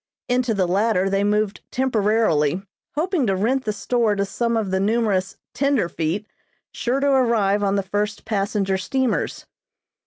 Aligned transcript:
Into 0.27 0.55
the 0.55 0.67
latter 0.67 1.11
they 1.11 1.23
moved 1.23 1.61
temporarily, 1.69 2.63
hoping 2.95 3.27
to 3.27 3.35
rent 3.35 3.65
the 3.65 3.71
store 3.71 4.15
to 4.15 4.25
some 4.25 4.57
of 4.57 4.71
the 4.71 4.79
numerous 4.79 5.37
"tenderfeet" 5.53 6.25
sure 6.71 6.99
to 6.99 7.09
arrive 7.11 7.61
on 7.61 7.75
the 7.75 7.83
first 7.83 8.25
passenger 8.25 8.79
steamers. 8.79 9.45